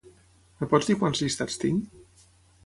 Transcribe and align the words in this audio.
Em 0.65 0.71
pots 0.71 0.89
dir 0.91 0.95
quants 1.01 1.21
llistats 1.25 1.61
tinc? 1.65 2.25